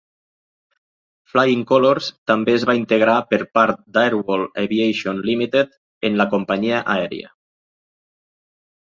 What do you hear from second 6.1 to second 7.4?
en la companyia aèria.